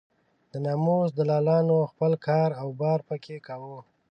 د 0.51 0.53
ناموس 0.65 1.09
دلالانو 1.19 1.77
خپل 1.91 2.11
کار 2.27 2.49
و 2.67 2.71
بار 2.81 2.99
په 3.07 3.15
کې 3.23 3.35
کاوه. 3.47 3.79